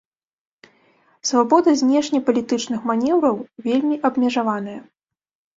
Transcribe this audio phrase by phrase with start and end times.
[1.31, 4.79] Свабода знешнепалітычных манеўраў вельмі абмежаваная.